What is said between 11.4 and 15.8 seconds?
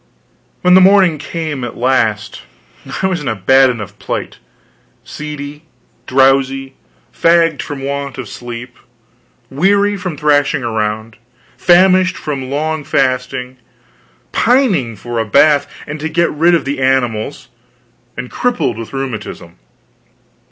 famished from long fasting; pining for a bath,